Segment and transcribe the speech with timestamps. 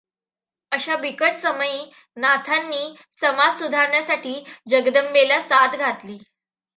[0.71, 1.81] अशा बिकट समयी
[2.17, 2.81] नाथांनी
[3.21, 4.33] समाज सुधारण्यासाठी
[4.69, 6.17] जगदंबेला साद घातली.